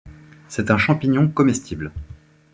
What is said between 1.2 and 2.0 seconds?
comestible.